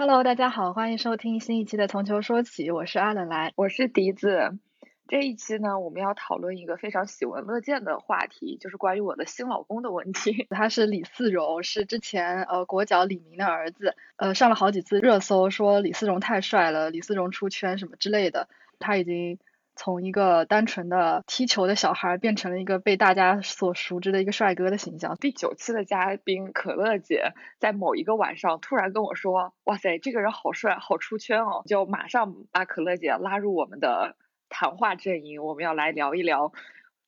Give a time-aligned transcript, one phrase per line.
[0.00, 4.58] Hello，大家好，欢迎收听新一期的《从球说起》，我是阿冷来，我是笛子。
[5.06, 10.46] 这一期呢，我们要讨论一个非常喜闻乐见的话题，就是关于我的新老公的问题。
[10.48, 18.48] 他是李思荣，是之前呃国脚李明的儿子，呃上了好几次热搜，说李思荣太帅了，李思荣出圈什么之类的。
[18.78, 19.38] 他已经。
[19.82, 25.16] 从一个单纯的踢球的小孩变成了一个被大家所熟知的一个帅哥的形象。
[25.16, 34.16] 第九期的嘉宾可乐姐在某一个晚上突然跟我说：“哇塞，这个人好帅，好出圈哦！”就马上把可乐姐拉入我们的
[34.50, 36.52] 谈话阵营，我们要来聊一聊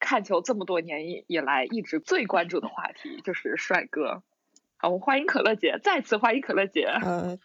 [0.00, 4.22] 看球这么多年以来一直最关注的话题，就是帅哥。
[4.78, 6.84] 好，我们欢迎可乐姐，再次欢迎可乐姐。
[6.86, 7.36] 呃，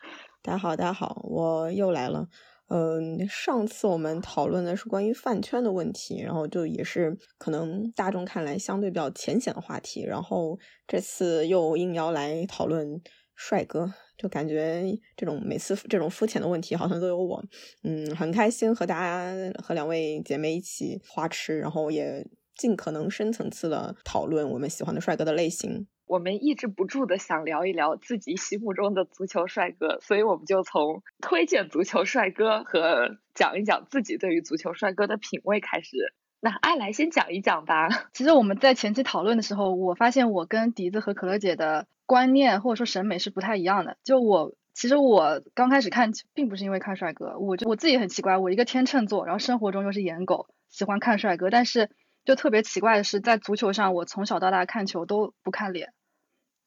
[0.42, 2.30] 大家好，大家好，我又来了。
[2.70, 13.02] 嗯，上次我们讨论的是关于饭圈的问题，然后就也是可能大众看来相对比较浅显的话题，然后这次又应邀来讨论
[13.36, 14.84] 帅哥，就感觉
[15.16, 17.42] 这种每次这种肤浅的问题好像都有我，
[17.84, 19.34] 嗯，很开心和大家
[19.64, 22.28] 和两位姐妹一起花痴，然后也
[22.58, 25.88] 尽可能深层次的讨论我们喜欢的帅哥的类型。
[26.08, 36.14] 我们抑制不住的想聊一聊自己心目中的足球帅哥，所以我们就从推荐足球帅哥和讲一讲自己对于足球帅哥的品味开始。
[36.40, 37.90] 那爱来先讲一讲吧。
[38.14, 43.98] 其实我们在前期讨论的时候，我发现我跟笛子和可乐姐的观念或者说审美是不太一样的。
[44.04, 51.90] 就我其实我刚开始看并不是因为看帅哥，我就我自己很奇怪，我一个天秤座，然后生活中又是颜狗，喜欢看帅哥，但是
[52.24, 55.92] 就特别奇怪的是，在足球上我从小到大看球都不看脸。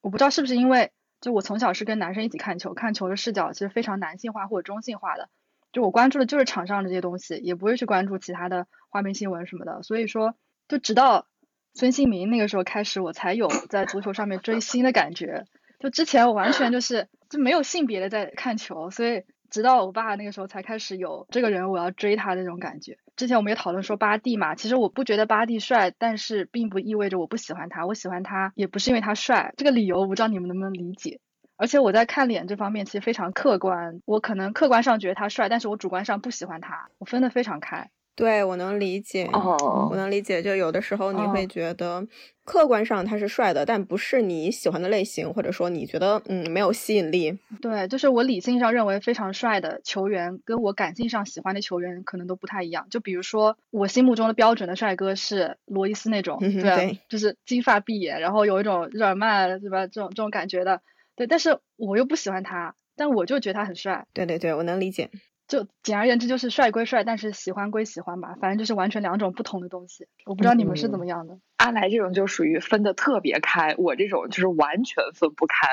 [0.00, 5.28] 我不知道是不是因为，就我从小是跟男生一起看球，看球的视角其实非常男性化或者中性化的，
[5.72, 9.82] 就我关注的就是场上这些东西，也不会去关注其他的花边新闻什么的。
[9.82, 10.34] 所以说，
[10.68, 11.26] 就直到
[11.74, 15.44] 孙兴民那个时候开始，我才有在足球上面追星的感觉。
[15.78, 19.24] 就之前我完全就是就没有性别的在看球，所以。
[19.50, 22.98] 直到我爸那个时候才开始有这个人我要追他那种感觉。
[23.20, 27.84] 之前我们也讨论说巴蒂嘛，其实我不觉得巴蒂帅，但是并不意味着我不喜欢他。
[27.84, 31.20] 我喜欢他也不是因为他帅，这个理由我不知道你们能不能理解。
[31.58, 37.90] 而且我在看脸这方面其实非常客观，我可能客观上觉得他帅，但是我主观上不喜欢他，我分得非常开。
[38.16, 40.42] 对我能理解，我能理解。
[40.42, 42.06] 就有的时候你会觉得，
[42.44, 47.38] 客观上他是帅的，但不是你喜欢的类型，或者说你觉得嗯没有吸引力。
[47.62, 52.88] 对，就是我理性上认为非常帅的球员，跟我感性上喜欢的球员可能都不太一样。
[52.90, 59.86] 就比如说，我心目中的标准的帅哥是罗伊斯那种，对，就是金发碧眼，然后有一种日耳曼，对吧？
[59.86, 60.82] 这种这种感觉的，
[61.16, 61.26] 对。
[61.26, 64.06] 但是我又不喜欢他，但我就觉得他很帅。
[64.12, 65.08] 对对对，我能理解。
[65.50, 70.06] 就简而言之，就是帅归帅，但是喜欢归喜欢吧，反正就是完全两种不同的东西。
[70.24, 71.40] 我不知道你们是怎么样的。
[71.56, 75.66] 阿来这种就属于分的特别开，我这种就是完全分不开。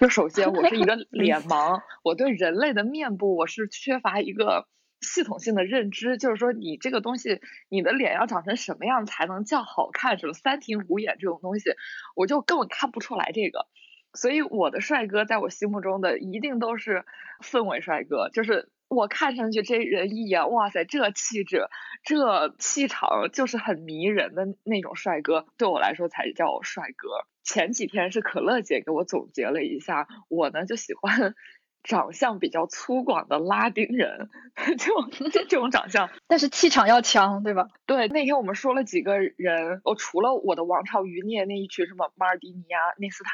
[0.00, 4.66] 就首先我是一个 脸盲，我对人类的面部我是缺乏一个
[5.02, 10.18] 系统性的认知，就是说你这个东西，你的脸要长成什么样才能叫好看？
[10.18, 11.72] 什么三庭五眼这种东西，
[12.16, 13.66] 我就根本看不出来这个。
[14.14, 17.04] 所以我的帅哥在我心目中的一定都是
[17.44, 18.70] 氛围帅哥，就是。
[18.88, 21.68] 我看上去这人一眼，哇塞，这气质，
[22.04, 27.08] 这气场就是很迷人的那种帅哥，对我来说才叫帅哥。
[27.42, 31.34] 前几天是可乐姐给我总结了一下，我呢就喜欢。
[31.82, 34.28] 长相比较粗犷的拉丁人，
[34.78, 34.92] 就
[35.30, 37.68] 这种长相，但是气场要强，对吧？
[37.86, 43.32] 对，那天我们说了几个人，我除了我的王朝余孽那一群什么马尔蒂尼啊、内斯坦、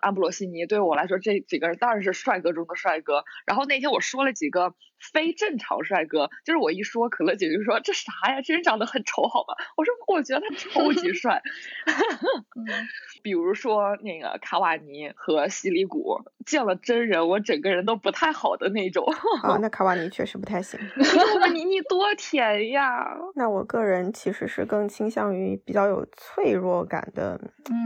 [0.00, 3.24] 安布罗西尼，对我来说这几个人当然是帅哥中的帅哥。
[3.46, 4.74] 然后那天我说了几个
[5.12, 8.40] 非正常帅哥，就是我一说，可乐姐就说这啥呀？
[8.42, 9.54] 这人长得很丑，好吗？
[9.76, 11.42] 我说我觉得他超级 帅，
[13.22, 17.82] 比如说那个卡瓦尼和西里古，见了真人，我整个人。
[17.84, 19.04] 都不太好的那种
[19.42, 20.78] 啊，那卡瓦尼确实不太行。
[21.52, 23.04] 你你多甜呀！
[23.34, 27.40] 那我个人其实是更倾向于比较有脆弱感的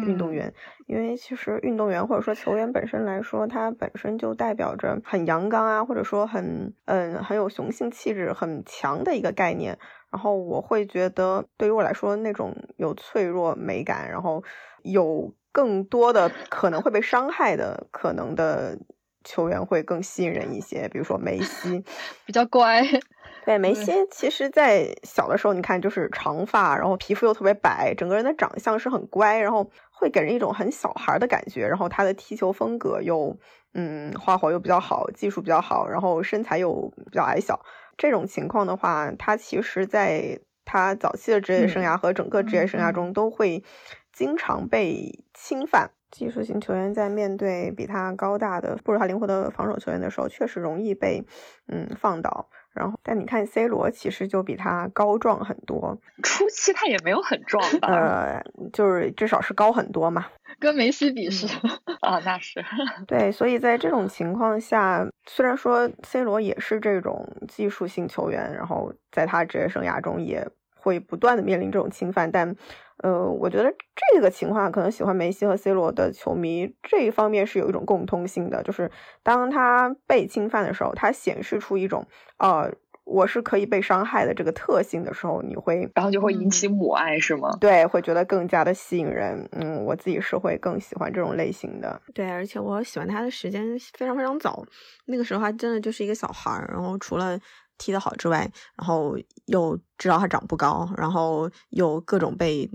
[0.07, 0.53] 运动员，
[0.87, 9.79] 因为其实运动员或者说球员本身来说，它本身就代表着很阳刚啊，或者说很嗯很有雄性气质很强的一个概念。
[10.11, 14.43] 然后我会觉得，对于我来说，那种有脆弱美感，然后
[14.83, 18.79] 有更多的可能会被伤害的可能的。
[19.29, 21.83] 球员会更吸引人一些，比如说梅西，
[22.25, 22.81] 比较乖。
[23.47, 31.69] 对，梅西其实，在小的时候，你看就是长发，然后皮肤又特别白，整个人的长相是很乖，然后会给人一种很小孩的感觉。
[31.69, 33.39] 然后他的踢球风格又，
[33.73, 37.61] 嗯，花活又比较好，技术比较好，然后身材又比较矮小。
[37.97, 43.63] 这种情况的话，他其实在他早期的职业生涯和整个职业生涯中都会
[44.13, 45.93] 经常被侵犯。
[46.11, 51.25] 技术型球员在面对比他高大的、不如他灵活的防守球员的时候，确实容易被
[51.69, 52.49] 嗯放倒。
[52.77, 57.89] 然后，但你看 C 罗其实就比他高壮很多，初期他也没有很壮吧？
[57.89, 58.43] 呃，
[58.73, 60.27] 就是至少是高很多嘛。
[60.59, 61.47] 跟梅西比是
[62.01, 62.65] 啊，那是
[63.07, 63.33] 对。
[63.33, 72.55] 所以在这种情况下，虽然说 C 罗也是这种技术性球员，然后在他职业生涯中也会不断的面临这种侵犯，但
[73.03, 73.73] 呃，我觉得
[74.13, 78.91] 这个情况可能喜欢梅西和 C 罗的球迷这一方面是有一种共通性的，就是
[79.23, 82.07] 当他被侵犯的时候，他显示出一种。
[82.39, 82.73] 呃，
[83.05, 87.51] 我是可以被伤害的这个特性的时候，你会，然后就会引起母爱，是吗？
[87.61, 89.49] 对，会觉得更加的吸引人。
[89.53, 92.01] 嗯，我自己是会更喜欢这种类型的。
[92.15, 94.65] 对，而且我喜欢他的时间非常非常早，
[95.05, 97.39] 那个时候他真的就是一个小孩儿，然后除了
[97.79, 102.71] 踢得好之外，然后又知道他长不高，然后又各种被。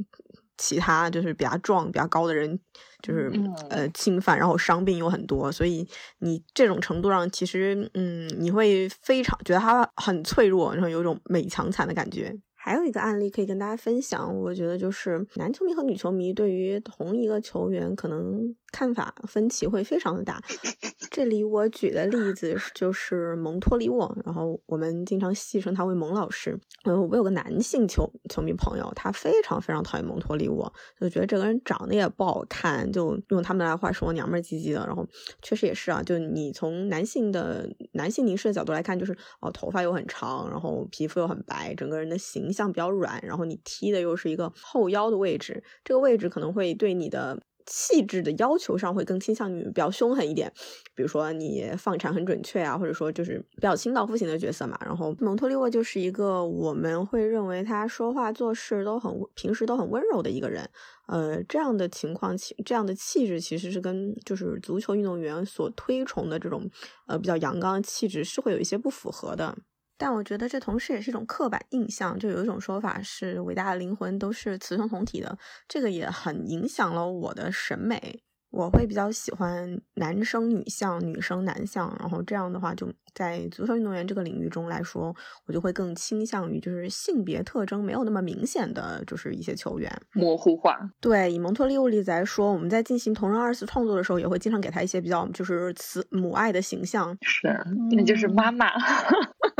[0.57, 2.59] 其他就是比他壮、比较高的人，
[3.01, 3.31] 就是
[3.71, 5.88] 呃侵犯，然后伤病又很多，所以
[6.19, 12.31] 你这种程度上，其实嗯，你会非常觉得他很脆弱，然后有一种美强惨的感觉。
[12.54, 20.41] 还有一个案例可以跟大家分享，我觉得就是男球迷和女球迷对于同一个球员可能看法分歧会非常的大。
[21.09, 26.57] 这里我举的例子就是蒙托利沃，然后我们经常戏称他为蒙老师。
[26.83, 34.85] 呃，我有个男性球球迷朋友，他非常非常讨厌蒙托利沃，就觉得这个人长得也不好看，就用他们的话说娘们儿唧唧的。
[34.85, 35.06] 然后
[35.41, 42.51] 确实也是啊，就你从男性的男性凝视的角度来看，就是哦，头发又很长，然后皮肤又很白，整个人的形。
[42.51, 50.52] 象比较软，然后你踢的又是一个后腰的位置，这个位置可能会对你的气质的要求上会更倾向于比较凶狠一点，
[50.96, 54.78] 比如说你放铲很准确啊，或者说就是比较清道夫型的角色嘛。
[54.84, 60.69] 然后蒙托利沃就是一个我们会认为他说话做事都很平时都很温柔的一个人，
[61.08, 62.36] 呃，这样的情况，
[62.66, 66.69] 这样的气质其实是跟就是足球运动员所推崇的这种
[67.07, 69.57] 呃比较阳刚气质是会有一些不符合的。
[70.01, 75.38] 但我觉得这同时也是一种刻板印象，就有一种说法是伟大的灵魂都是雌雄同体的，
[75.68, 78.24] 这个也很影响了我的审美。
[78.50, 85.15] 我会比较喜欢男生女相、女生男相，然后这样的话就在足球运动员这个领域中来说，
[85.45, 90.77] 我就会更倾向于就是性别特征没有那么明显的就是一些球员模糊化。
[91.00, 97.47] 对，以蒙特利沃例子来说，我们在进行同人二次创作的时候，也会经常给他一些比较就是慈母爱的形象，是，
[97.95, 98.68] 那就是妈妈。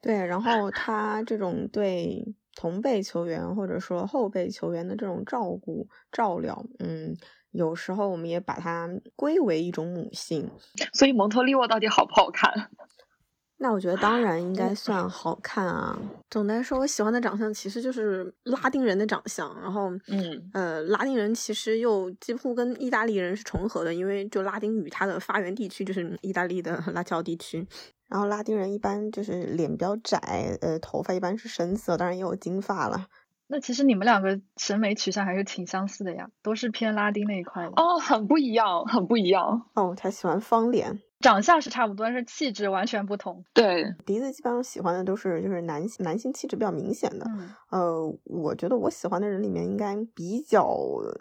[0.00, 7.16] 对，然后他这种对同辈球员或者说后辈球员的这种照顾照料，嗯，
[7.50, 10.50] 有时候我们也把它归为一种母性。
[10.92, 12.70] 所以蒙特利沃到底好不好看？
[13.60, 15.98] 那我觉得当然应该算好看啊。
[16.30, 19.52] 总的来说，我喜欢的长相其实就是拉丁人的长相。
[19.60, 27.66] 然后，嗯，呃，拉丁人其实又几乎跟意大利人是重合的，因为就拉丁语它的发源地区就是意大利的拉乔地区。
[28.08, 30.18] 然后拉丁人一般就是脸比较窄，
[30.60, 33.06] 呃，头发一般是深色，当然也有金发了。
[33.46, 37.72] 那其实你们两个审美取向还是挺相似的呀，都是偏拉丁那一块的。
[37.76, 39.70] 哦，很不一样，很不一样。
[39.74, 41.00] 哦，他喜欢方脸。
[41.20, 43.44] 长相是差不多，但是气质完全不同。
[43.52, 47.26] 对，笛子基本上喜欢的都是就是男性男性气质比较明显的。
[47.70, 50.78] 呃，我觉得我喜欢的人里面应该比较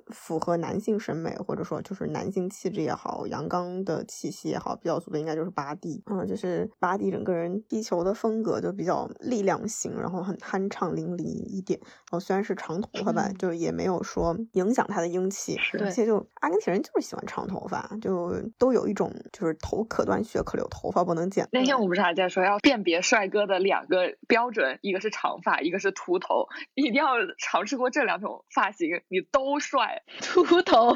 [0.10, 6.04] 符合男性审美，或者说就是男性气质也好，阳刚的气息也好，比较足的应该就是巴蒂。
[6.06, 11.80] 嗯，就是巴蒂整个人踢球的风格就比较力量型，然后很酣畅淋漓一点。
[11.80, 15.58] 然后虽然是长头发吧，就也没有说影响他的英气。
[15.80, 19.87] 而且就阿根廷人就是喜欢长头发，就都有一种就是头。
[19.88, 21.48] 可断血可留，头发不能剪。
[21.52, 30.04] 那天我不是还在说，要辨别帅哥的两个标准，一个是长发，一个是秃头，一定要尝试过这两种发型，你都帅。
[30.22, 30.96] 秃头，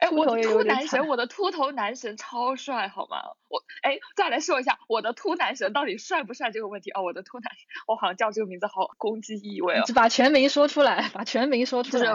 [0.00, 3.18] 哎，我秃男神，我的秃头男神超帅，好吗？
[3.48, 9.84] 我哎，再来说一下我的秃男神到底帅不帅这个问题哦，我的秃男神，我好像叫这个名字好攻击意味哦。
[9.94, 12.12] 把全名说出来，把全名说出来。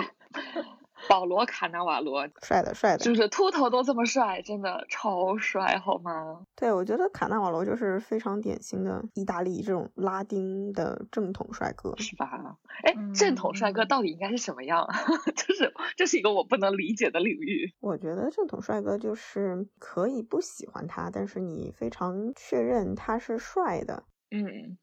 [1.07, 6.45] 保罗·卡纳瓦罗，帅的帅的，就是秃头都这么帅，真的超帅，好吗？
[6.55, 12.57] 对，我觉得卡纳瓦罗就是非常典型的意大利这种拉丁的正统帅哥，是吧？
[12.83, 14.87] 哎，正统帅哥到底应该是什么样？
[15.35, 17.73] 就是这是一个我不能理解的领域。
[17.79, 24.03] 我觉得正统帅哥就是可以不喜欢他，但是你非常确认他是帅的。
[24.31, 24.77] 嗯。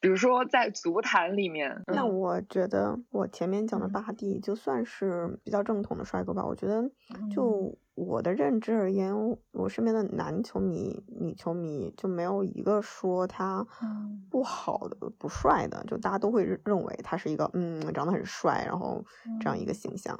[0.00, 6.44] 比如说在足坛里面，那我觉得我前面讲的巴蒂就算是比较正统的帅哥吧。
[6.44, 6.90] 我觉得
[7.34, 9.14] 就我的认知而言，
[9.50, 13.66] 我身边的男球迷、女球迷就没有一个说他
[14.30, 19.04] 不好的、不帅的，就大家都会认为他是一个嗯长得很帅，然后
[19.40, 20.18] 这样一个形象。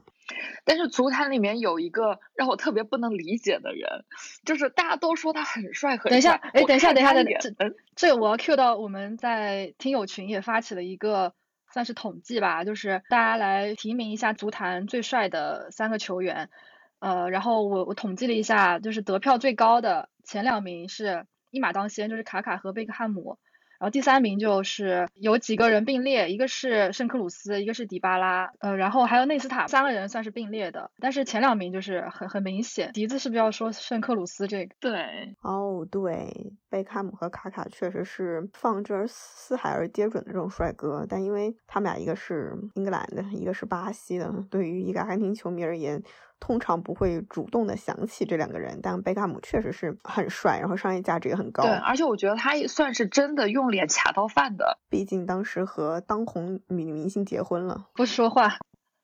[0.64, 4.04] 但是足坛里面有一个让我特别不能理解的人，
[4.44, 6.10] 就是大家都说他很帅很帅。
[6.10, 7.54] 等一下，哎，等一下，等一下，等这
[7.96, 11.32] 这个我要 Q 到我们在听友群也发起了一个
[11.72, 16.50] 算是统计吧，就是大家来提名一下足坛最帅的三个球员。
[17.02, 23.38] 呃，然后我我统计了一下，就是得票最高的前两名是一马当先，就是卡卡和贝克汉姆。
[23.80, 30.92] 然后第三名就是有几个人并列，一个是圣克鲁斯，一个是迪巴拉，呃，然后还有内斯塔，三个人算是并列的。
[31.00, 34.76] 但是前两名就是很很明显，笛子是不是要说圣克鲁斯这个？
[34.78, 46.00] 对，哦对，贝克汉姆和卡卡确实是放之四海而皆准的这种帅哥，但因为他们俩一个是英格兰的，一个是巴西的，对于一个阿根廷球迷而言。
[46.42, 51.62] 通常不会主动的想起这两个人，但贝克汉姆确实是很帅，然后商业价值也很高。
[51.62, 57.86] 对，而且我觉得他也算是真的用脸卡到饭的，毕竟当时和当红女明星结婚了。
[57.94, 58.56] 不说话，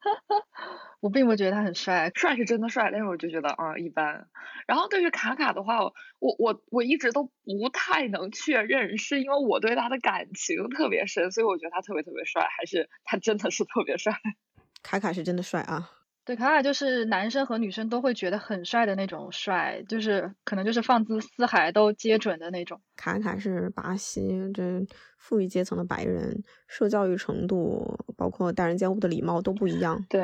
[0.98, 4.26] 我并不觉得他很帅，帅是真的帅，但是我就觉得啊一般。
[4.66, 5.92] 然后对于卡卡的话，我
[6.40, 14.12] 我我一直都不太能确认，是因为我对他的感情特别深，所以我觉得他特别特别帅，还是他真的是特别帅？
[14.82, 15.92] 卡卡是真的帅啊。
[16.28, 22.78] 对，卡卡就是男生和女生都会觉得很帅的那种帅，就是可能就是放之四海都皆准的那种。
[22.96, 24.62] 卡卡是巴西这
[25.16, 30.04] 富裕阶层的白人，受教育程度，包括待人接物的礼貌都不一样。
[30.10, 30.20] 对。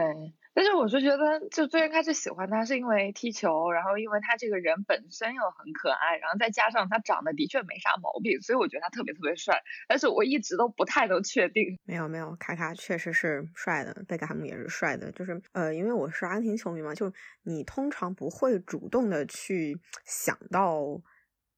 [0.55, 9.61] 但是我就觉得，就最开始喜欢他是因为踢球，然后因为他这个人本身又很可爱，然后再加上他长得的确没啥毛病，所以我觉得他特别特别帅。
[9.89, 11.77] 但是我一直都不太能确定。
[11.85, 15.11] 没有没有，卡卡确实是帅的，贝克汉姆也是帅的。
[15.13, 20.81] 就是呃，因为我是阿根廷球迷嘛，就你通常不会主动的去想到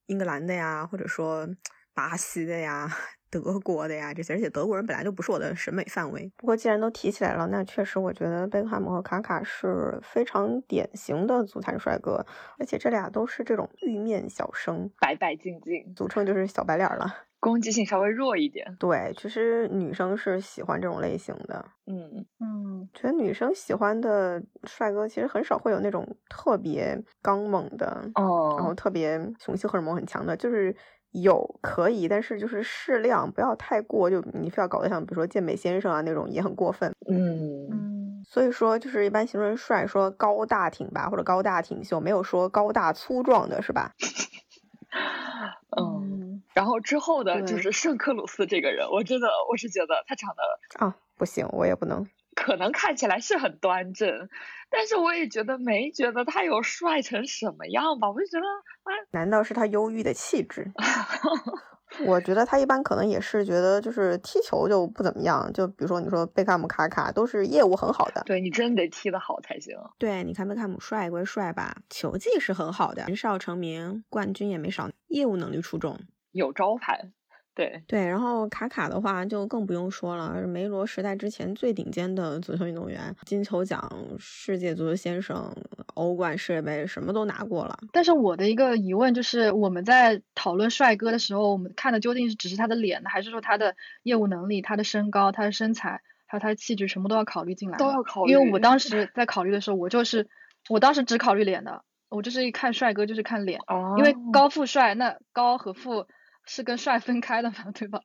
[0.07, 1.47] 英格兰的呀，或者说
[1.95, 2.89] 巴西的呀。
[3.31, 6.31] 德国的呀，这些，而且德国人本来就不是我的审美范围。
[6.37, 12.25] 不过既然都提起来了，那确实我觉得贝克汉姆和卡卡是非常典型的足坛帅哥，
[12.59, 17.07] 而且这俩都是这种玉面小生，白白净净，俗称就是小白脸了，
[17.41, 18.77] 攻击性稍微弱一点。
[18.79, 21.65] 对，其实女生是喜欢这种类型的。
[21.87, 30.75] 嗯嗯，觉得女生喜欢的帅哥其实很少会有那种特别刚猛的，哦，然后特别雄性荷尔蒙很强的，就是。
[31.13, 34.11] 有可以，但是就是适量，不要太过。
[34.11, 36.93] 就你非要搞得像，比如说健美先生啊那种，也很过分。
[37.11, 38.25] 嗯嗯。
[38.29, 43.93] 所以说，就是一般形容帅，说高大挺拔或者高大挺秀，没有说高大粗壮的，是吧？
[45.79, 46.43] 嗯。
[46.55, 52.07] 然后之后的就是圣克鲁斯这个人，我真的我是觉得他长得啊不行，我也不能。
[52.37, 54.29] 可能看起来是很端正，
[54.71, 58.09] 但是我也觉得没觉得他有帅成什么样吧。
[58.13, 58.47] 我就觉得，
[58.85, 60.71] 啊，难道是他忧郁的气质？
[62.05, 65.51] 我觉得他一般可能也是觉得就是踢球就不怎么样。
[65.55, 69.75] 就比如说你说贝克汉姆、卡卡都是业务很好的，对你真得踢得好才行。
[69.97, 75.99] 对，你看贝克汉姆帅归帅吧，球技是很好的，年少成名，冠军也没少，业务能力出众，
[76.33, 77.13] 有招牌。
[77.57, 85.51] 对对，然后卡卡的话就更不用说了，是梅罗时代之前最顶尖的足球运动员，金球奖、世界足球先生、
[85.95, 87.79] 欧冠、世界杯什么都拿过了。
[87.93, 97.79] 但是我的一个疑问就是，我们在讨论帅哥的时候，我们看的究竟是只是他的脸呢，还是说他的业务能力、他的身高、他的身材，还有他的气质，全部都要考虑进来？
[97.79, 98.33] 都要考虑。
[98.33, 100.29] 因为我当时在考虑的时候，我就是
[100.69, 103.59] 我当时只考虑脸的，我就是一看帅哥就是看脸，
[103.97, 106.07] 因为高富帅，那高和富。
[106.47, 108.01] 是跟帅分开的嘛， 对吧？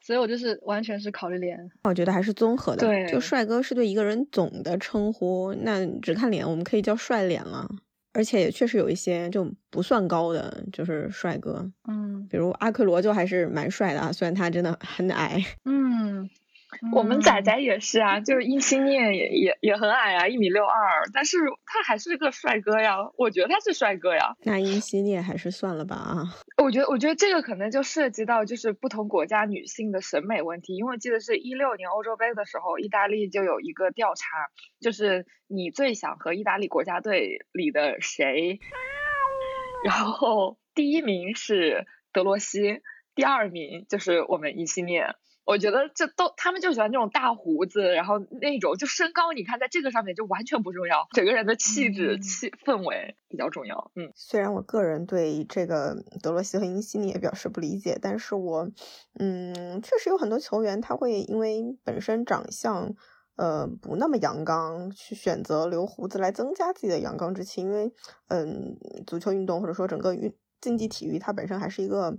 [0.00, 1.58] 所以我就是完全是考虑脸。
[1.84, 2.86] 我觉得还是综合的。
[2.86, 7.68] 对，就帅哥是对一个人总的称呼，那只看脸，我们可以叫帅脸了。
[8.12, 11.70] 而且也确实有一些就不算高的，就是帅哥。
[11.88, 15.44] 嗯，比如阿克罗就还是蛮帅的啊，虽然他真的很矮。
[15.66, 16.28] 嗯。
[16.92, 24.36] 我们仔仔也是啊，就是伊西涅也也也很矮啊，一米六二，但是他还是个帅哥呀，我觉得他是帅哥呀。
[24.44, 26.24] 那伊西涅还是算了吧啊。
[26.62, 34.26] 我觉得，我觉得这个可能就涉及到就是不同国家女性的审美问题，因为我记得是一六年欧洲杯的时候，意大利就有一个调查，
[34.80, 38.60] 就是你最想和意大利国家队里的谁，
[39.84, 42.80] 然后第一名是德罗西，
[43.14, 45.14] 第二名就是我们伊西涅。
[45.46, 53.92] 我觉得这都他们就喜欢这种大胡子，然后那种就身高，你看在这个上面就完全不重要，整个人的气质气氛围比较重要。
[53.94, 58.68] 嗯，虽然我个人对这个德罗西和因西尼也表示不理解，但是我
[59.20, 62.92] 嗯确实有很多球员他会因为本身长相
[63.36, 67.92] 呃不那么阳刚，去选择留胡子来增加自己的阳刚之气，因为
[68.26, 68.76] 嗯，
[69.06, 72.18] 足球运动或者说整个运竞技体育，它本身还是一个。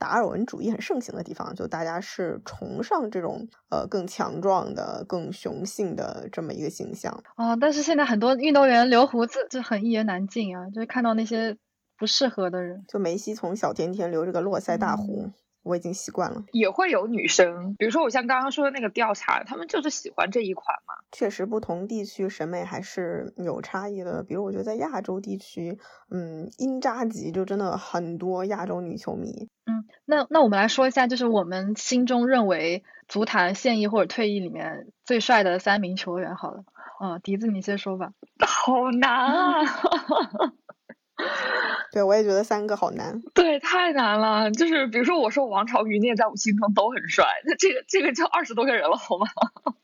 [0.00, 7.54] 达尔文主义很盛行的地方，就大家是崇尚这种呃更强壮的、更雄性的这么一个形象啊。
[7.54, 11.58] 但是现在很多运动员留胡子就很一言难尽啊，就是看到那些
[11.98, 12.82] 不适合的人。
[12.88, 15.30] 就梅西从小甜甜留着个络腮大胡。
[15.62, 20.94] 我已经习惯了，也会有女生，比如说我像刚刚说的那个调查，他们就是喜欢这一款嘛。
[21.12, 24.22] 确实，不同地区审美还是有差异的。
[24.22, 25.78] 比如，我觉得在亚洲地区，
[26.10, 29.48] 嗯，英扎吉就真的很多亚洲女球迷。
[29.66, 36.36] 嗯，那那我们来说一下，就是我们心中认为足坛现役或者退役里面最帅的三名球员。
[36.36, 36.64] 好了，
[37.02, 38.12] 嗯，笛子你先说吧。
[38.46, 39.60] 好难啊。
[41.92, 43.20] 对，我也觉得三个好难。
[43.34, 44.50] 对，太难了。
[44.50, 47.24] 就是比如说，我说王朝余孽在我心中都很帅。
[47.44, 49.26] 那这个这个就二十多个人了，好吗？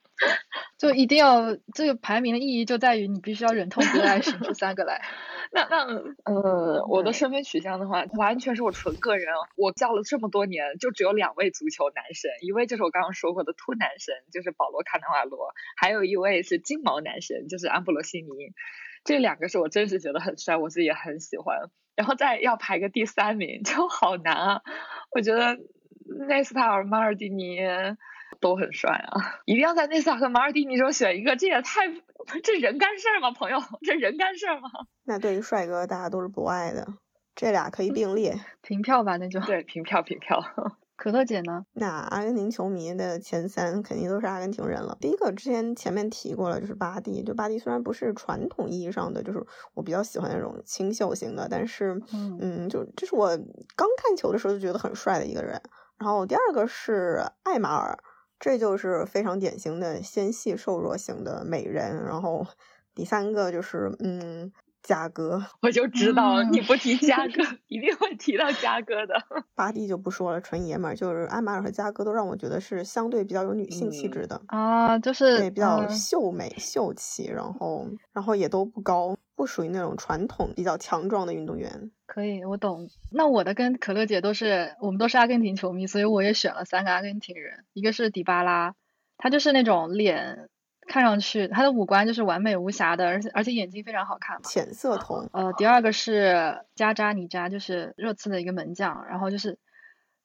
[0.79, 5.03] 就一定要这个排名的意义就在于你必须要忍痛割爱选出三个来。
[5.53, 5.85] 那那
[6.25, 9.27] 呃，我的身份取向的话，完全是我纯个人。
[9.57, 18.29] 我叫了这么多年，就只有两位足球男神，一位就是我刚刚说过的秃男神，就是保罗卡纳瓦罗，还有一位是金毛男神，就是安布罗西尼。
[19.05, 21.71] 这两个是我真实觉得很帅，我自己也很喜欢。
[21.97, 24.63] 然后再要排个第三名就好难啊！
[25.11, 25.59] 我觉得
[26.29, 27.59] 内斯塔尔、马尔蒂尼
[28.39, 31.89] 都很帅啊，一定要在内斯塔和马尔蒂尼中选一个，这也太
[32.43, 33.31] 这人干事儿吗？
[33.31, 34.69] 朋友，这人干事儿吗？
[35.05, 36.87] 那对于帅哥，大家都是不爱的，
[37.35, 40.45] 这俩可以并列，平票吧，那就对，平票，平票。
[40.97, 41.67] 可乐姐呢？
[41.75, 44.97] 那阿根廷球迷的前三肯定都是阿根廷人了。
[44.99, 47.23] 第一个之前前面提过了，就是巴蒂。
[47.23, 52.01] 就巴蒂虽然不是传统意义上的，就是我比较喜欢那种清秀型的，但是
[52.41, 53.29] 嗯，就这是我
[53.77, 55.61] 刚看球的时候就觉得很帅的一个人。
[55.99, 57.99] 然后第二个是艾马尔，
[58.41, 62.05] 这就是非常典型的纤细瘦弱型的美人。
[62.05, 62.47] 然后
[62.95, 64.51] 第三个就是嗯。
[64.87, 69.15] 嘉哥， 我就知道你不提嘉哥，一定会提到嘉哥的。
[69.57, 81.91] 巴蒂就不说了，纯爷们儿，就是安马尔和嘉哥都让我觉得是相对比较有女性气质的啊，就是对比较秀美秀气，然后然后也都不高，不属于那种传统比较强壮的运动员。
[82.07, 82.89] 可以，我懂。
[83.11, 88.75] 那我的跟可乐姐都是，我们都是阿根廷球迷，所以我也选了三个阿根廷人，一个是迪巴拉，
[89.19, 90.49] 他就是那种脸。
[90.87, 95.29] 看上去他的五官就是完美无瑕的，而且而且眼睛非常好看，浅色瞳。
[95.33, 99.59] 呃，第二个是加扎尼扎，就是热刺的一个门将，然后就是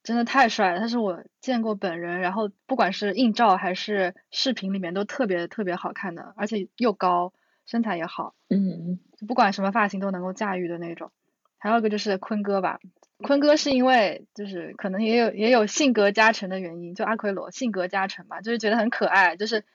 [0.04, 7.34] 真的太帅了，他是我见过本人，然后不管是硬照还是视频里面都特别特别好看的，而且又高，
[7.66, 11.12] 身材也好，嗯，不管什么发型都能够驾驭的那种。
[11.58, 12.80] 还有一个就是坤哥吧，
[13.24, 19.66] 坤哥是因为就是可能也有也有性格加成的原因，就阿奎罗性格加成吧，就是觉得很可爱，就是。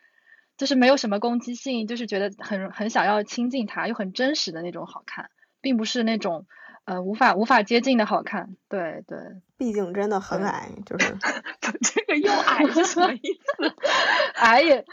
[0.56, 6.46] 就是没有什么攻击性，就是觉得很很想要亲近他，又很真实的那种好看，并不是那种
[6.84, 8.56] 呃无法无法接近的好看。
[8.68, 9.18] 对对，
[9.58, 11.16] 毕竟真的很矮，就是
[11.82, 13.74] 这个又矮是什么意思？
[14.40, 14.84] 矮也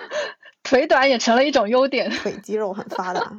[0.74, 3.32] 腿短也成了一种优点， 腿肌肉很发达。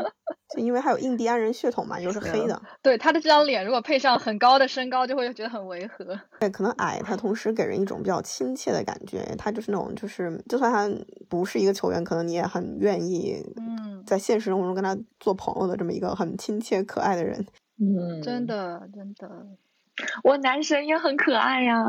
[0.55, 2.63] 就因为还有印第安人血统嘛，又是黑的。
[2.81, 6.17] 对他的这张脸，如果配上很高的身高，就会觉得很违和。
[6.39, 9.35] 对，可能矮，他同时给人一种比较亲切的感觉。
[9.37, 10.89] 他就是那种，就是就算他
[11.29, 17.45] 不是一个球员，可能你也很愿意，嗯，在现实生活中跟他做朋友的这么一个很亲切可爱的人。
[17.81, 19.29] 嗯，真的真的，
[20.23, 21.83] 我男神也很可爱呀。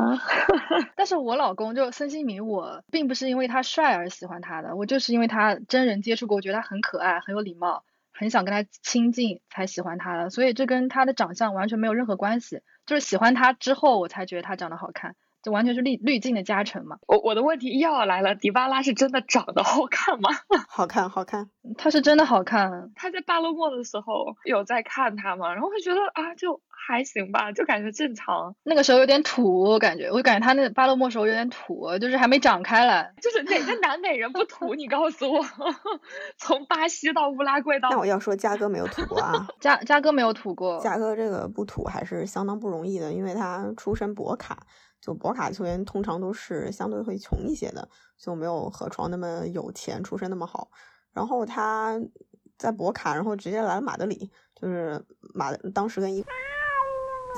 [0.96, 7.84] 但是我老公就孙兴民，我并不是因为他帅而喜欢他的，我就是因为他真人接触过，我觉得他很可爱，很有礼貌。
[8.18, 12.62] 很想跟他亲近才喜欢他的，所以这跟他的长相完全没有任何关系。
[12.86, 16.96] 就是喜欢他之后，我才觉得他长得好看，就完全是滤滤镜的加成嘛。
[17.06, 20.30] 我我的问题又要来了，迪巴拉是真的长得好看吗？
[20.68, 22.90] 好看，好看，他是真的好看。
[22.96, 25.52] 他在巴勒莫的时候有在看他吗？
[25.54, 26.60] 然后会觉得啊，就。
[26.88, 28.54] 还行吧，就感觉正常。
[28.62, 33.12] 那个时候有点土，我感觉，我感觉他那巴勒莫时候有点土，就是还没长开来。
[33.20, 34.72] 就是哪个南美人不土？
[34.76, 35.44] 你告诉我，
[36.38, 37.88] 从巴西到乌拉圭到……
[37.90, 40.78] 那我要说，嘉哥没有土过啊， 嘉嘉哥没有土过。
[40.78, 44.58] 嘉哥这个不土还是相当不容易的，因为他出身博卡，
[45.06, 47.88] 就博卡球员通常都是相对会穷一些的，
[48.18, 50.68] 就没有河床那么有钱，出身那么好。
[51.12, 52.00] 然后他
[52.58, 55.00] 在博卡，然后直接来了马德里，就是
[55.34, 56.24] 马当时跟一。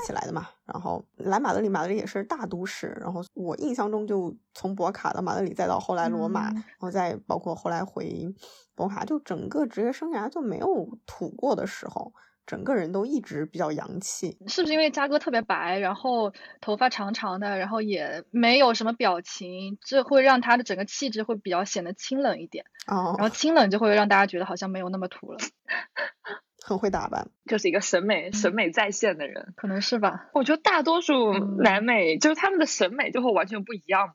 [0.07, 2.97] 起来的嘛，然后来马德里，马德里也是大都市。
[3.01, 8.33] 然后我印象中，就从博卡到马德里，再到后来罗马，然后再包括后来回
[8.75, 12.13] 博卡，就整个职业生涯就没有土过的时候。
[12.49, 14.35] 整个人都一直比较洋气。
[14.47, 22.65] 是不是因为嘉哥特别白，然后头发长长的，然后也没有什么表情，这会让他的整个气质会比较显得清冷一点。
[22.87, 25.37] 哦，然后清冷就会让大家觉得好像没有那么土了。
[26.69, 30.29] 很会打扮，就是一个审美审美在线的人，可能是吧。
[30.33, 34.13] 我觉得大多数南美就是他们的审美就会完全不一样嘛，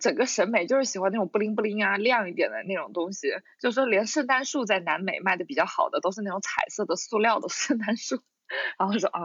[0.00, 3.28] 整个审美就是喜欢那种布灵布灵啊亮一点的那种东西。
[3.60, 8.20] 就是说，连圣诞树在南美卖的比较好的都是那种彩色的塑料的 圣诞树。
[8.78, 9.20] 然后说啊，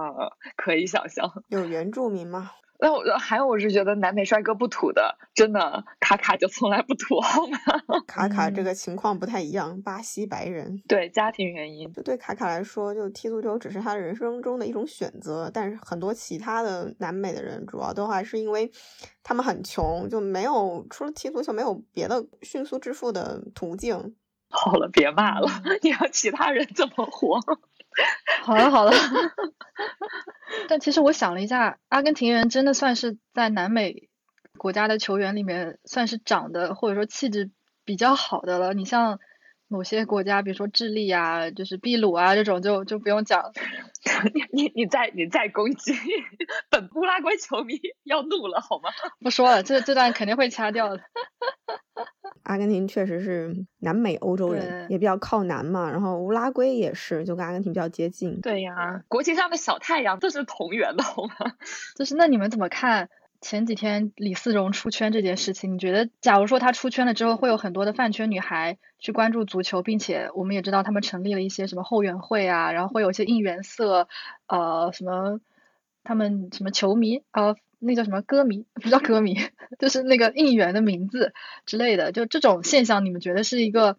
[0.57, 2.51] 可以想象，有原住民吗？
[2.81, 7.57] 那我还有，我是觉得南美帅哥不土的，真的卡卡就从来不土，好吗？
[8.07, 10.81] 卡卡这个情况不太一样，巴西白人。
[10.87, 15.51] 对家庭原因，就对卡卡来说，就踢足球只是他人生中的一种选择。
[15.53, 18.71] 但是很多其他的南美的人，主要都还是因为
[19.21, 24.15] 他们很穷，就没有除了踢足球，没有别的迅速致富的途径。
[24.49, 25.47] 好了，别骂了，
[25.81, 27.39] 你让其他人怎么活？
[28.43, 28.91] 好 了好了，
[30.69, 34.09] 但其实我想了一下，阿根廷人真的算是在南美
[34.57, 37.51] 国家的球员里面算是长得或者说气质
[37.85, 38.73] 比较好的了。
[38.73, 39.19] 你像
[39.67, 43.51] 某些国家，比如说智利啊，就是秘鲁啊这种，就就不用讲。
[44.33, 45.93] 你你你再你再攻击
[46.69, 48.89] 本乌拉圭球迷要怒了好吗？
[49.21, 51.01] 不说了，这这段肯定会掐掉的。
[52.51, 55.89] 阿根廷确实是南美欧洲人，也比较靠南嘛。
[55.89, 58.41] 然后乌拉圭也是，就跟阿根廷比较接近。
[58.41, 61.33] 对呀，国旗上的小太阳这是同源的好吗？
[61.95, 63.07] 就是那你们怎么看
[63.39, 65.75] 前几天李思荣出圈这件事情？
[65.75, 74.09] 你觉得，假如说他出圈了之后，会有很多的饭圈女孩去关注足球，并且我们也知道他们成立了一些什么后援会啊，然后会有一些应援色，
[74.47, 75.39] 呃，什么
[76.03, 77.55] 他们什么球迷啊。
[77.81, 78.65] 那叫什么歌迷？
[78.75, 79.35] 不叫歌迷，
[79.79, 81.33] 就是那个应援的名字
[81.65, 82.11] 之类的。
[82.11, 83.97] 就这种现象，你们觉得是一个？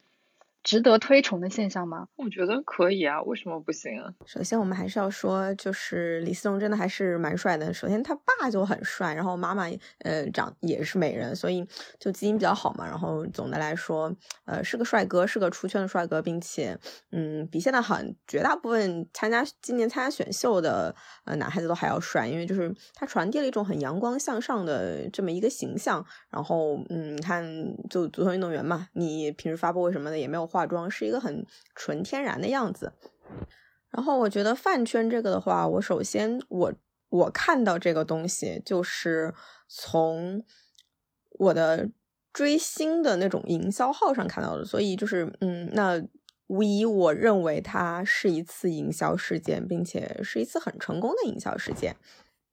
[0.63, 2.07] 值得推崇的现象吗？
[2.17, 4.15] 我觉得可以啊，为什么不行啊？
[4.25, 7.75] 首先，我们还是要说，就是李思荣真的还是蛮帅的。
[7.75, 9.65] 首先，他爸就很帅，然后妈妈
[9.99, 11.67] 呃长也是美人，所以
[11.99, 12.87] 就基因比较好嘛。
[12.87, 16.79] 然后总的来说，呃是个帅哥，是个出圈的帅哥，并且
[17.11, 20.95] 嗯比现在很绝大部分参加今年参加选秀的
[21.25, 26.05] 呃男孩子都还要帅，因为就是他传递了一种很阳光向上的这么一个形象。
[26.31, 27.45] 然后嗯，你看
[27.91, 30.52] 就足球运动员嘛，你平时发布会什么的也没有。
[30.53, 32.93] 化妆是一个很纯天然的样子，
[33.89, 36.75] 然后我觉得饭圈这个的话，我首先我
[37.09, 39.33] 我看到这个东西就是
[39.67, 40.45] 从
[41.39, 41.89] 我的
[42.35, 46.05] 追星的那种营销号上看到的，所以就是嗯，那
[46.49, 51.97] 无疑我认为它是一次营销事件，并且是一次很成功的营销事件，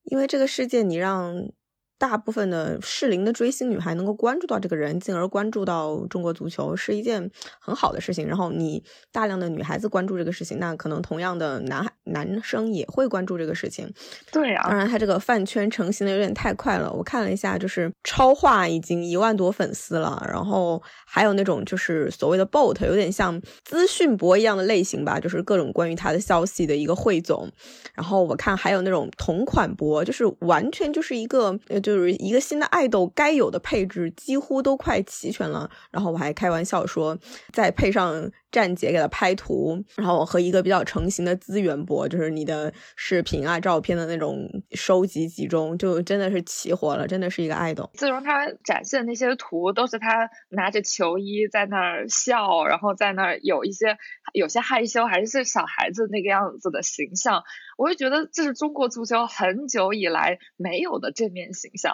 [0.04, 1.52] 因为这个事件你让。
[2.00, 8.26] 大部分的适龄的追星女孩能够关注到这个人，进而关注到中国足球，是一件很好的事情。
[8.26, 13.92] 然后你大量的女孩子关注这个事情，那可能同样的男孩男生也会关注这个事情。
[14.32, 16.90] 对啊，当然他这个饭圈成型的有点太快了。
[16.94, 27.52] 我看了一下，就是超话已经一万多粉丝了，然后还有那种就是所谓的 bot，有点像资讯博一样的类型吧，就是各种关于他的消息的一个汇总。
[27.94, 31.80] 然后我看还有那种同款博，就是完全就是一个呃。
[31.90, 37.18] 就是一个新的爱豆该有的配置几乎都快齐全了，然后我还开玩笑说，
[37.52, 47.90] 再配上站姐给他拍图，然后和一个比较成型的资源博，就是你的视频啊、照片的那种收集集中，就真的是齐活了，真的是一个爱豆。
[47.94, 53.98] 自从他展现的那些图，都是他拿着球衣在那儿笑，然后在那儿有一些
[54.34, 57.44] 有些害羞，还是小孩子那个样子的形象。
[57.78, 61.94] 我就觉得这是中国足球很久以来没有的正面形象。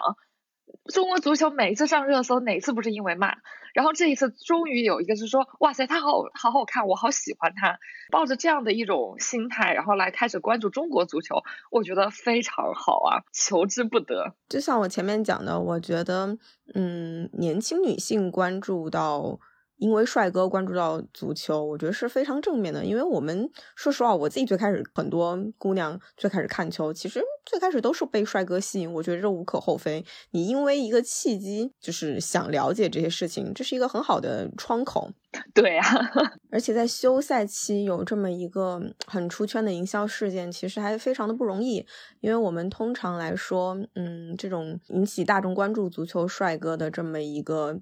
[0.92, 3.36] 中国足球每一次上热搜，哪次不是因为骂？
[3.74, 7.78] 然后这一次终于有一个是说，哇塞，他好好好看，我好喜欢他。
[8.10, 14.34] 抱着这样的一种心态，然后来开始关注中国足球，我觉得非常好啊，求之不得。
[14.48, 16.38] 就像我前面讲的，我觉得，
[16.74, 19.38] 嗯，年轻女性关注到。
[19.78, 22.84] 因为帅哥关注到足球，我觉得是非常正面的。
[22.84, 28.92] 因为我们说实话，我自己最开始很多姑娘最开始看球，其实最开始都是被帅哥吸引。
[28.92, 30.04] 我觉得这无可厚非。
[30.30, 35.10] 你因为一个契机，就是想了解这些事情，这是一个很好的窗口。
[35.52, 35.82] 对呀，
[36.50, 41.86] 而且在休赛期有这么一个很出圈的营销事件，其实还非常的不容易。
[42.20, 47.80] 因为我们通常来说，嗯，这种引起大众关注足球帅哥的这么一个。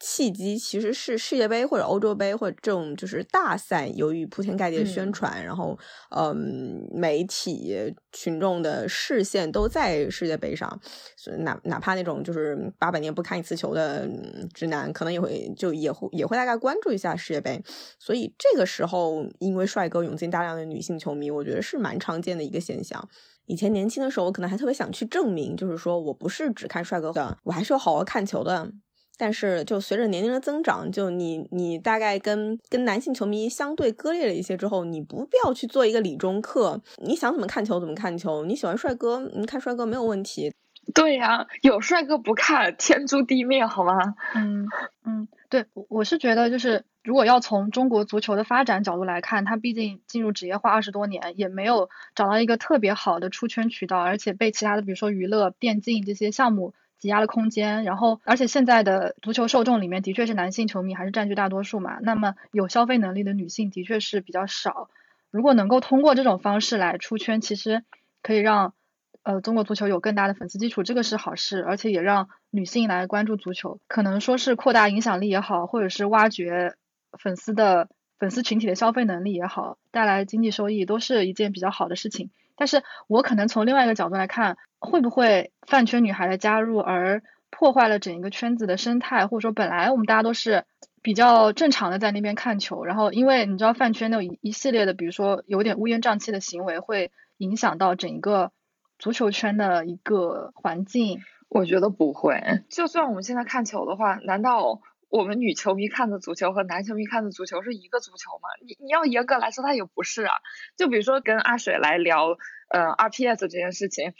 [0.00, 5.76] 契机其实是世界杯或者欧洲杯或者这种就是大赛，由于铺天盖地的宣传，然后
[6.10, 10.80] 嗯，媒体群众的视线都在世界杯上，
[11.16, 14.08] 所以哪哪怕那种就是八百年不看一次球的
[14.54, 17.62] 直男，可能也会就也会也会大概关注一下世界杯。
[17.98, 23.08] 所以这个时候，因为帅哥涌进大量的女性球迷，我觉得是蛮常见的一个现象。
[23.46, 28.70] 以前年轻的时候，我可能还特别想去证明，就是说我不是只看帅哥的，我还是有好好看球的。
[29.18, 40.54] 但是，就随着年龄的增长，就你你大概跟跟男性球迷相对割裂了一些之后，你不必要去做一个理中客，你想怎么看球怎么看球，你喜欢帅哥，你看帅哥没有问题。
[40.94, 44.14] 对呀，有帅哥不看，天诛地灭，好吗？
[44.36, 44.68] 嗯
[45.04, 56.72] 嗯，对，我是觉得就是，如果要从中国足球的发展角度来看，它毕竟进入职业化二十多年，也没有找到一个特别好的出圈渠道，而且被其他的比如说娱乐、电竞这些项目。
[56.98, 64.90] 挤压了空间，然后而且现在的足球受众里面的确是男性球迷还是占据大多数嘛，那么有消费能力的女性的确是比较少。
[65.30, 67.84] 如果能够通过这种方式来出圈，其实
[68.22, 68.74] 可以让
[69.22, 76.74] 呃中国足球有更大的粉丝基础，这个是好事，而且也让女性来关注足球，可能说是扩大影响力也好，或者是挖掘
[77.12, 82.30] 粉丝的粉丝群体的消费能力也好，带来经济收益都是一件比较好的事情。
[82.56, 84.56] 但是我可能从另外一个角度来看。
[84.78, 90.64] 会不会饭圈女孩的加入而破坏了整一个圈子的生态，或者说本来我们大家都是
[91.02, 98.52] 比较正常的在那边看球，然后因为你知道饭圈那种一系列的，比如说有点乌烟瘴气的行为，会影响到整一个
[98.98, 101.20] 足球圈的一个环境？
[101.48, 102.38] 我觉得不会，
[102.68, 108.48] 就算我们现在看球的话，难道我们女球迷看的足球和男球迷看的足球是一个足球吗？
[108.66, 110.34] 你你要严格来说，它也不是啊。
[110.76, 112.36] 就比如说跟阿水来聊，
[112.68, 114.12] 呃，RPS 这件事情。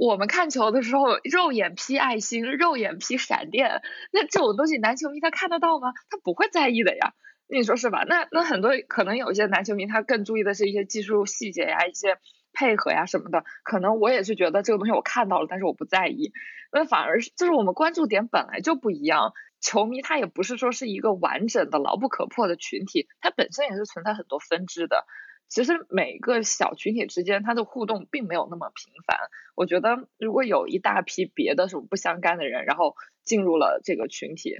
[0.00, 3.82] 我们看球的时候，肉眼 P 爱心，肉眼 P 闪电，
[4.12, 5.92] 那这种东西男球迷他看得到吗？
[6.08, 7.12] 他不会在意的呀，
[7.46, 8.02] 你说是吧？
[8.08, 12.16] 那那很多可能有一些男球迷他更注意的是一些技术细节呀，一些
[12.54, 13.44] 配合呀什么的。
[13.62, 16.32] 可能我也是觉得这个东西我看到了，但是我不在意。
[16.72, 19.34] 那反而是就是我们关注点本来就不一样。
[19.60, 25.04] 球迷他也不是说是一个完整的牢不可破的群体，它本身也是存在很多分支的。
[25.50, 29.18] 其实每个小群体之间，他的互动并没有那么频繁。
[29.56, 34.58] 我觉得，如果有一大批别的什么不相干的人，然后进入了这个群体，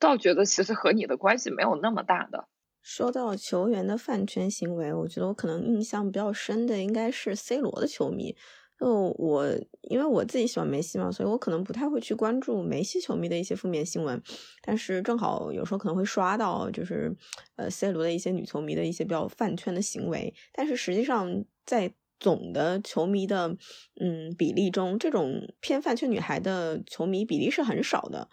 [0.00, 2.48] 倒觉得其实和你的关系没有那么大的。
[2.82, 8.36] 说到球员的饭圈行为，我觉得我可能印象比较深的应该是 C 罗的球迷。
[8.78, 9.46] 就我，
[9.82, 14.22] 因为我自己喜欢梅西嘛，所以我可能不太会去关注梅西球迷的一些负面新闻。
[14.62, 17.16] 但是正好有时候可能会刷到，就是
[17.56, 20.34] 呃 C 罗的一些女球迷的一些比较饭圈的行为。
[20.52, 23.56] 但是实际上，在总的球迷的
[23.98, 28.28] 嗯比例中，这种偏饭圈女孩的球迷比例是很少的，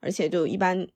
[0.00, 0.88] 而且就一般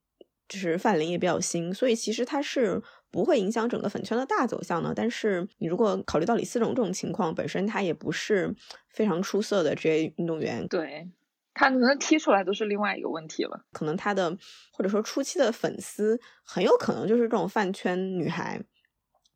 [0.48, 2.82] 就是范龄也比较新，所以其实它是。
[3.10, 4.92] 不会影响整个粉圈的大走向呢。
[4.94, 8.54] 但是你如果考虑到李思荣这种情况，本身他也不是
[8.88, 11.08] 非常出色的职业运动员，对
[11.52, 13.64] 他能不能踢出来都是另外一个问题了。
[13.72, 14.36] 可能他的
[14.72, 18.62] 或者说初期的粉丝很有可能就是这种饭圈女孩，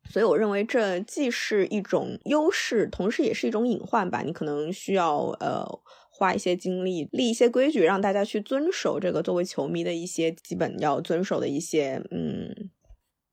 [0.09, 4.21] 所以我认为这既是一种优势，同时也是一种隐患吧。
[4.21, 5.65] 你可能需要呃
[6.09, 12.71] 花一些精力立一些规矩，让大家去遵守这个作为球迷的一些基本要遵守的一些嗯。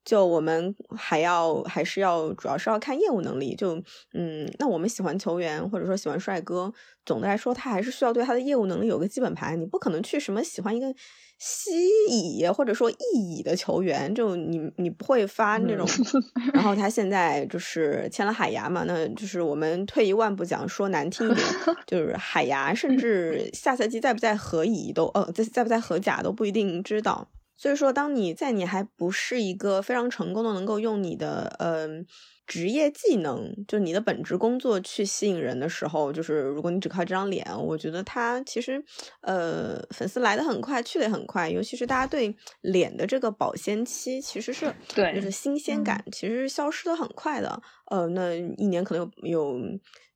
[0.05, 3.55] 就我们还要还是要主要是要看业务能力。
[3.55, 3.77] 就
[4.15, 6.73] 嗯，那我们喜欢球员或者说喜欢帅哥，
[7.05, 9.61] 总的来说他还是需要对他的业务能力有个基本盘。
[9.61, 10.93] 你不可能去什么喜欢一个
[11.39, 11.71] 西
[12.09, 15.87] 乙或者说意乙的球员，就你你不会发那种。
[16.55, 21.47] 然后他现在就是签了海牙嘛，那就是我们退一万步讲，说难听一点，
[21.87, 27.29] 就是海牙甚至下赛季在不在合乙都呃在在不在合甲都不一定知道。
[27.63, 32.05] 所以说，当你在你还不是一个非常成功的，能够用你的嗯
[32.53, 38.85] 职业技能，就你的本职工作去吸引人的时候，就是如果你只靠这张脸，我觉得他其实
[39.23, 47.63] 呃粉丝来的很快，去的也很快，尤其是大家对脸的这个保鲜期，其实是对，就是新鲜感，其实是消失的很快的。
[47.87, 49.59] 呃，那一年可能有有。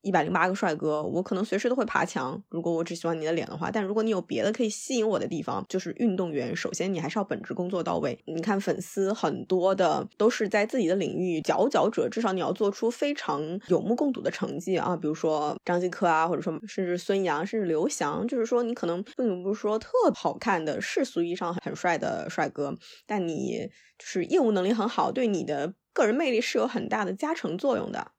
[0.02, 2.40] 一百零八个帅哥，我可能随时都会爬墙。
[2.48, 6.54] 如果我只喜欢你的脸的话，但如果你有别的可以吸引我的地方，就是运动员。
[6.54, 8.16] 首先，你还是要本职工作到位。
[8.24, 14.96] 你看，粉丝很多的都是在自己的领域佼佼者，至少你要做出非常有目共睹的成绩啊。
[14.96, 22.74] 比如说张继科啊，或者说甚至孙杨，甚至刘翔，就是说你可能并不是说特好看的世俗意义上很帅的帅哥，
[23.06, 28.12] 但你就是业务能力很好，对你的个人魅力是有很大的加成作用的。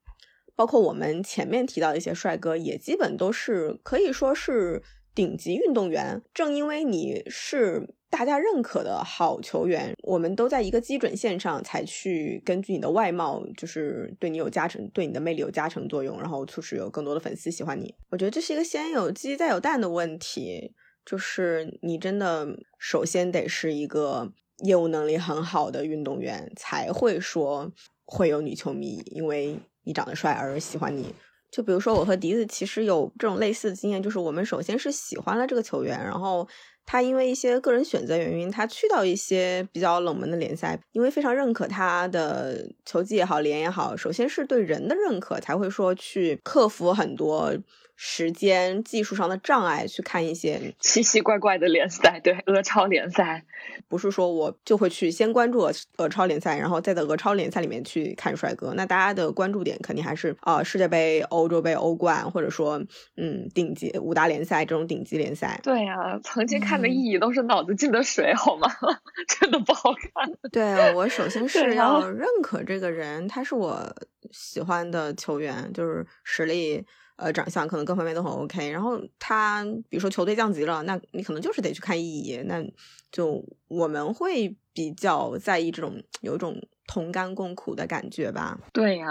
[0.56, 4.82] 包括我们前面提到的一些帅哥，也基本都是可以说是
[5.14, 6.24] 顶级运动员。
[6.34, 17.94] 正因为你是大家认可的好球员，我们都在一个基准线上才去根据你的外貌，就是对你有加成，对你的魅力有加成作用，然后促使有更多的粉丝喜欢你。
[18.10, 20.72] 我觉得这是一个先有鸡再有蛋的问题，
[21.06, 22.48] 就是你真的
[22.80, 27.70] 首先得是一个业务能力很好的运动员，才会说
[28.06, 31.14] 会有女球迷因为你长得帅而喜欢你。
[31.52, 36.48] 就比如说我和笛子其实有这种类似的经验，就是我们首先是喜欢了这个球员，然后。
[36.88, 47.54] 他因为一些个人选择原因，他去到一些比较冷门的联赛，因为非常认可他的球技也好，脸也好，首先是对人的认可，才会说去克服很多。
[48.00, 53.44] 时间、技术上的障碍去看一些 奇奇怪怪的联赛，对俄超联赛，
[53.88, 58.72] 不是说我就会去先关注俄俄超联赛，然后再在俄超联赛里面去看帅哥。
[58.76, 62.80] 那大家的关注点肯定还是啊世界杯、欧洲杯、欧冠，或者说
[63.16, 65.60] 嗯顶级五大联赛这种顶级联赛。
[65.64, 68.68] 对呀，曾经看的意义都是脑子进的水，好吗？
[69.28, 70.32] 真的不好看。
[70.52, 73.84] 对我首先是要认可这个人，他是我
[74.32, 76.86] 喜欢的球员，就是实力。
[77.18, 82.64] 呃，长相可能各方面都很 OK，然后他比如说球队降级了，那你可能就是得去看意义，那
[83.12, 88.60] 就我们会比较在意这种有一种同甘共苦的感觉吧。
[88.72, 89.08] 对呀，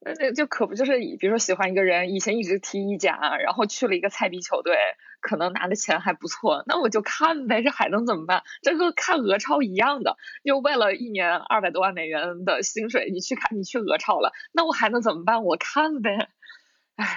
[0.00, 4.74] 那那就可不就是比如说喜欢一个人，以前一直踢意甲，然后去了一个菜逼球队，
[5.20, 8.44] 可能拿的钱还不错，那我就看呗，这还能怎么办？
[8.62, 15.44] 这和看俄超一样的，就为了一年二百多万美元的薪水，你去看你去俄超了，那我还能怎么办？
[15.44, 16.30] 我看呗。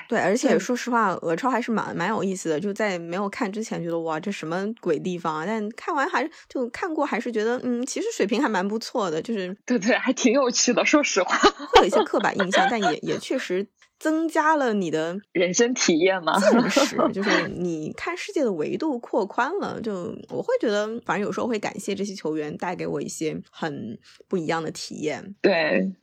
[0.07, 2.59] 对，而且说实话，俄超还是蛮蛮有意思的。
[2.59, 5.45] 就在没有看之前，觉得哇，这什么鬼地方啊！
[5.45, 9.21] 但看完还是就看过，还是觉得嗯，其实水平还蛮不错的。
[9.21, 10.85] 就是对对，还挺有趣的。
[10.85, 11.37] 说实话，
[11.73, 13.65] 会有一些刻板印象，但也也确实
[13.99, 16.37] 增加了你的 人生体验嘛。
[16.39, 19.79] 见识，就是你看世界的维度扩宽了。
[19.79, 25.35] 就我会觉得，反正有时候会感谢这些球员带给我一些很不一样的体验。
[25.41, 25.93] 对。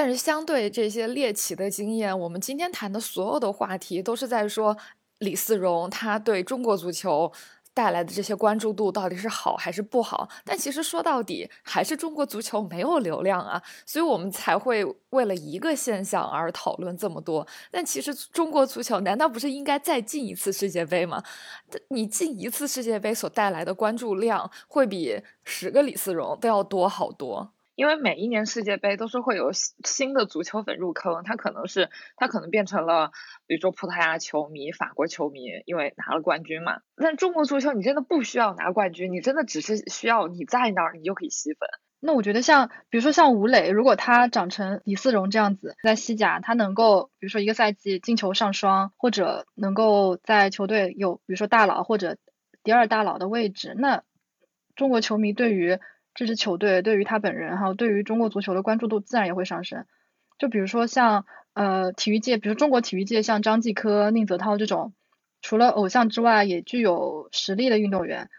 [0.00, 4.76] 但是，相对这些猎奇的经验，我们今天谈的所有的话题都是在说
[5.18, 7.32] 李思荣他对中国足球
[7.74, 10.28] 带来的这些关注度到底是好还是不好。
[10.44, 17.44] 但其实说到底，还是中国足球没有流量啊，所以我们才会为了一个现象而讨论这么多。
[17.72, 21.20] 但其实中国足球难道不是应该再进一次世界杯吗？
[21.88, 27.50] 你进一次世界杯所带来的关注量，会比十个李思荣都要多好多。
[27.78, 33.12] 因为每一年世界杯都是会有新的足球粉入坑，他可能是他可能变成了，
[33.46, 36.80] 比如说葡萄牙球迷、法国球迷，因为拿了冠军嘛。
[36.96, 41.68] 但中国足球你真的不需要拿冠军，你真的只是需要你在那儿，你就可以吸粉。
[42.00, 52.16] 那我觉得像比如说像吴磊，如果他长成李思荣这样子，在西甲他能够，比如说一个赛季进球上双，或者能够在球队有比如说大佬或者
[52.64, 54.02] 第二大佬的位置，那
[54.74, 55.78] 中国球迷对于。
[56.18, 59.86] 这支球队对于他本人，还有对于中国足球的关注度自然也会上升。
[60.36, 64.94] 就比如说像呃体育界，比如中国体育界，像张继科、宁泽涛这种，
[65.42, 68.30] 除了偶像之外也具有实力的运动员，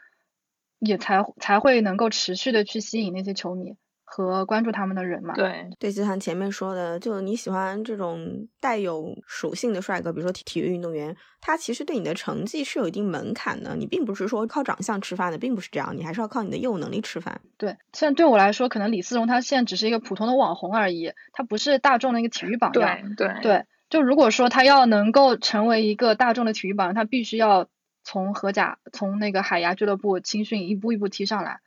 [0.79, 3.77] 也才才会能够持续的去吸引那些球迷。
[4.11, 17.39] 和关注他们的人嘛，对对，就像前面说的，就你喜欢这种带有属性的帅哥，比如说体体育运动员，他其实对你的成绩是有一定门槛的，你并不是说靠长相吃饭的，并不是这样，你还是要靠你的业务能力吃饭。
[17.57, 23.15] 对，现在对我来说，可能李思荣他现在只是一个普通的网红而已，他不是大众的一个体育榜样。
[23.15, 27.67] 对对对，就如果说他要能够成为一个大众的体育榜样，他必须要
[28.03, 31.59] 从荷甲，从那个海牙俱乐部青训一步一步踢上来。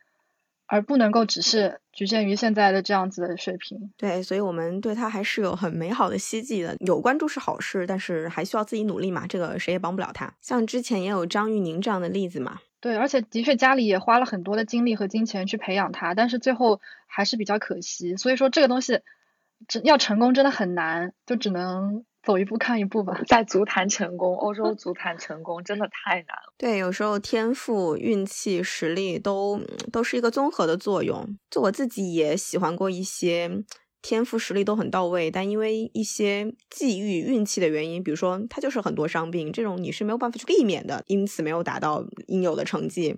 [0.73, 3.93] 而不能够只是局限于现在的这样子的水平。
[3.95, 6.75] 对，所以我们对他还是有很美好的希冀的。
[6.79, 10.33] 有关注是好事，但是还需要自己努力嘛，这个谁也帮不了他。
[10.41, 12.57] 像之前也有张玉宁这样的例子嘛。
[12.81, 18.17] 对，而且的确家里也花了很多的精力和金钱去培养他，但是最后还是比较可惜。
[18.17, 19.01] 所以说这个东西，
[19.83, 22.03] 要成功真的很难，就只能。
[22.23, 26.53] 走一步看一步吧，在足坛成功，欧洲足坛成功真的太难了。
[26.57, 29.59] 对，有时候天赋、运气、实力都
[29.91, 31.37] 都是一个综合的作用。
[31.49, 33.51] 就我自己也喜欢过一些
[34.01, 43.17] 天赋、实力都很到位，但因为一些际遇、运气的原因，比如说他就是很多伤病，这种你是没有办法去避免的，因此没有达到应有的成绩。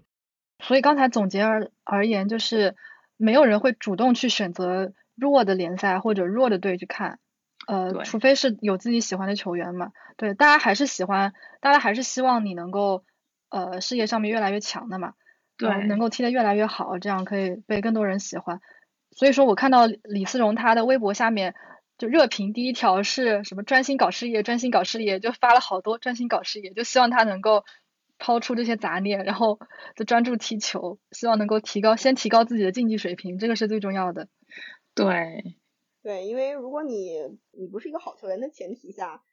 [0.63, 2.75] 所以刚才总结而而言，就是
[3.17, 7.19] 没有人会主动去选择弱的联赛或者弱的队去看。
[7.67, 13.03] 呃，除非是有自己喜欢的球员嘛，对，大家还是喜欢，大家还是希望你能够，
[13.49, 15.13] 呃，事业上面越来越强的嘛，
[15.57, 18.61] 对，能够踢得越来越好，这样可以被更多人喜欢。
[19.11, 21.55] 所以说我看到李思荣他的微博下面
[21.97, 27.63] 就热评第一条是什么专心搞事业，专心搞事业，就发了好多专心搞事业，就希望他能够
[28.19, 29.59] 抛出这些杂念，然后
[29.95, 34.27] 就专注踢球，希望能够提高先提高自己的竞技水平，这个是最重要的。
[34.93, 35.55] 对，
[36.05, 37.17] 对，因为如果你
[37.51, 39.23] 你不是一个好球员的前提下，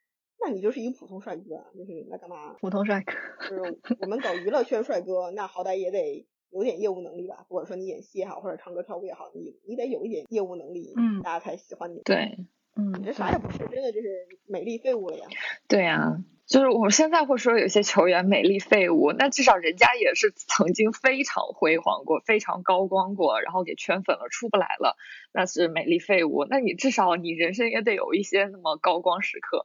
[0.41, 2.57] 那你就是一个普通帅哥，就是那干嘛？
[2.61, 3.12] 普通帅哥，
[3.47, 7.45] 就是我们搞娱乐圈帅哥，那好歹也得有点业务能力吧？
[7.47, 12.01] 不管说你演戏也好，或者唱歌跳舞也好，你你得有一点业务能力，嗯，大家才喜欢你。
[12.07, 12.39] 对，
[12.75, 15.27] 嗯，你这啥也不是，真的就是美丽废物了呀。
[15.68, 16.25] 对呀。
[16.53, 24.98] 就是我们现在会说有些球员美丽废物，那至少人家也是曾经非常辉煌过、非常高光过，然后给圈粉了，出不来了，
[25.32, 26.44] 那是美丽废物。
[26.44, 29.64] 那你至少你人生也得有一些那么高光时刻。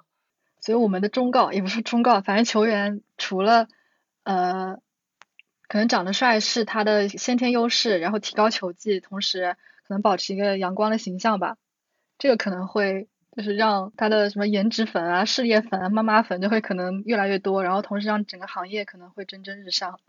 [0.61, 3.67] 所以我们的忠告也不是忠告，反正球员除了
[4.23, 4.79] 呃，
[5.67, 11.57] 可能长得帅是他的先天优势，然后提高球技，同时可能保持一个阳光的形象吧，
[12.17, 13.09] 这个可能会。
[13.37, 19.99] 就是让他的什么颜值粉啊、事业粉啊、妈妈粉就会可能越来越多，然后同时让整个行业可能会蒸蒸日上。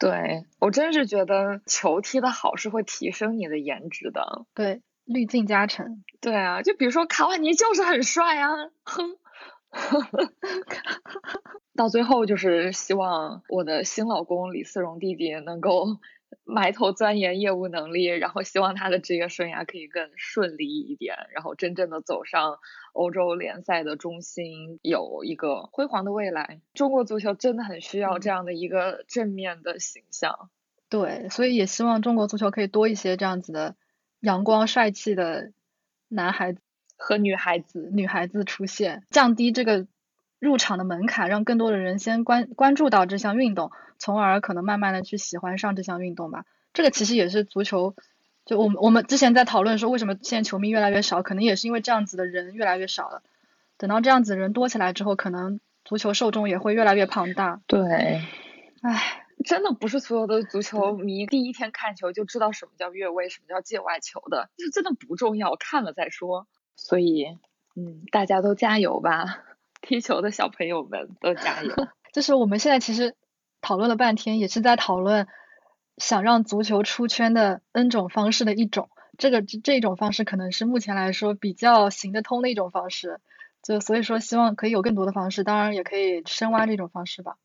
[0.00, 4.46] 对我真是觉得球踢得好是会提升你的颜值的。
[4.52, 6.02] 对，滤镜加成。
[6.20, 8.48] 对啊，就比如说卡瓦尼就是很帅啊，
[8.82, 9.16] 哼。
[11.76, 15.98] 到最后就是希望我的新老公李思荣弟弟能够。
[16.44, 22.58] 埋头钻研业务能力，然后希望他的职业生涯可以更顺利一点，然后真正的走上
[22.92, 26.60] 欧洲联赛的中心，有一个辉煌的未来。
[26.74, 30.50] 中国足球真的很需要这样的一个正面的形象。
[30.88, 33.76] 对，所以也希望中国足球可以多一些这样子的
[34.20, 35.52] 阳光帅气的
[36.08, 36.60] 男孩子
[36.96, 39.86] 和女孩子、女孩子出现，降低这个。
[40.42, 46.44] 入场的门槛，让更多的人先关关注到这项运动，从而可能慢慢的去喜欢上这项运动吧。
[46.72, 47.94] 这个其实也是足球，
[48.44, 53.22] 就我们我们之前在讨论说，为什么现在球迷越来越少，可能也是因为这样子的人越来越少了。
[53.78, 57.60] 等到这样子人多起来之后，可能足球受众也会越来越庞大。
[57.68, 58.20] 对，
[58.82, 66.48] 唉，真的不是所有的足球迷第一天看球就知道什么叫越位，什么叫界外球的，这真的不重要，看了再说。
[66.74, 67.38] 所以，
[67.76, 69.44] 嗯，大家都加油吧。
[69.82, 71.74] 踢球的小朋友们都加油！
[72.14, 73.14] 就是我们现在其实
[73.60, 75.26] 讨论了半天，也是在讨论
[75.98, 78.88] 想让足球出圈的 N 种方式的一种。
[79.18, 83.20] 这个这种方式可能是目前来说比较行得通的一种方式。
[83.62, 87.36] 就所以说，希望可以有更多的方式，当然也可以深挖这种方式吧。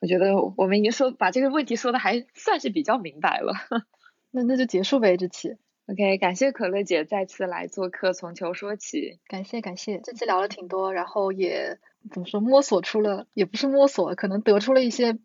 [0.00, 3.54] 我觉得我们已经说把这个问题说的还算是比较明白了。
[4.30, 5.56] 那那就结束呗，这期。
[5.92, 9.20] OK，感谢可乐姐再次来做客，从球说起。
[9.28, 11.78] 感谢感谢，这期聊了挺多，然后也
[12.10, 15.18] 怎么说摸索出了，也不是摸索，可能得出了一些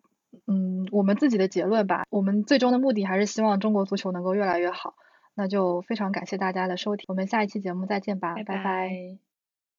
[0.45, 2.03] 嗯我们自己的结论吧。
[2.09, 4.95] 我们最终的目的还是希望中国足球能够越来越好。
[5.36, 9.26] 那就非常感谢大家的收听，我们下一期节目再见吧，拜拜。